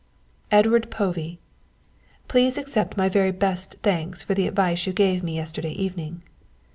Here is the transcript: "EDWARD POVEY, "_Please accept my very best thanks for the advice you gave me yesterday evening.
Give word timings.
"EDWARD 0.51 0.89
POVEY, 0.89 1.37
"_Please 2.27 2.57
accept 2.57 2.97
my 2.97 3.07
very 3.07 3.31
best 3.31 3.75
thanks 3.83 4.23
for 4.23 4.33
the 4.33 4.47
advice 4.47 4.87
you 4.87 4.93
gave 4.93 5.21
me 5.21 5.35
yesterday 5.35 5.73
evening. 5.73 6.23